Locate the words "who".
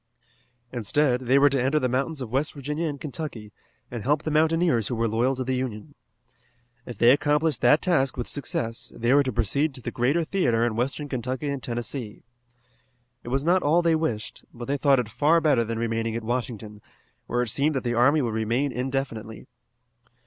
4.87-4.95